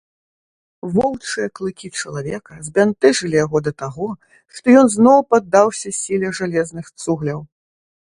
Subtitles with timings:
[0.95, 4.09] Воўчыя клыкі чалавека збянтэжылі яго да таго,
[4.57, 7.39] што ён зноў паддаўся сіле жалезных цугляў.